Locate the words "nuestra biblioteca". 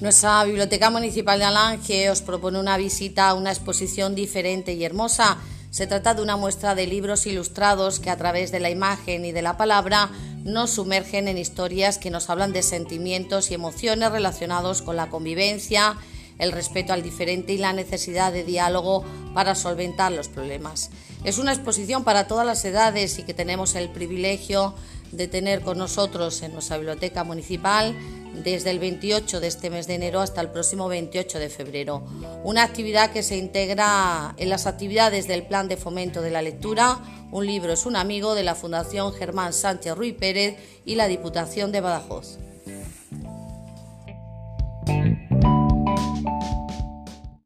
0.00-0.90, 26.52-27.24